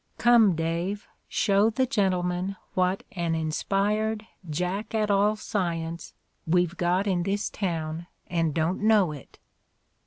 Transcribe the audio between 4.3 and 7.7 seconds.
Jack at all science we've got in this